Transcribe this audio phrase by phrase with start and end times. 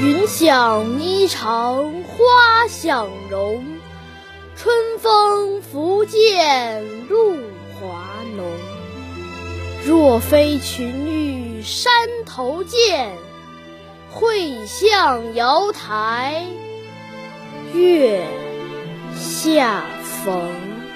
[0.00, 3.66] 云想衣裳花想容
[4.54, 7.34] 春风拂槛露
[7.74, 8.04] 华
[8.36, 8.46] 浓。
[9.84, 11.92] 若非群玉山
[12.24, 13.12] 头见
[14.08, 16.46] 会向瑶台
[17.74, 18.24] 月
[19.16, 19.82] 下
[20.24, 20.87] 逢。